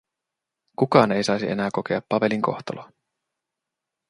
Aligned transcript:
Kukaan 0.77 1.11
ei 1.11 1.23
saisi 1.23 1.49
enää 1.49 1.69
kokea 1.73 2.01
Pavelin 2.09 2.41
kohtaloa. 2.41 2.91